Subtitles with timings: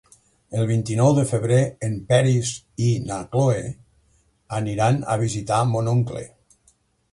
[0.59, 1.57] El vint-i-nou de febrer
[1.87, 2.55] en Peris
[2.87, 3.61] i na Cloè
[4.61, 6.27] aniran a visitar mon oncle.